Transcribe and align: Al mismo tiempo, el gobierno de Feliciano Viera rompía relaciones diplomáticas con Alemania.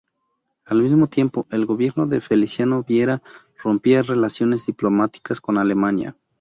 Al 0.65 0.81
mismo 0.81 1.05
tiempo, 1.05 1.45
el 1.51 1.67
gobierno 1.67 2.07
de 2.07 2.21
Feliciano 2.21 2.81
Viera 2.81 3.21
rompía 3.61 4.01
relaciones 4.01 4.65
diplomáticas 4.65 5.39
con 5.39 5.59
Alemania. 5.59 6.15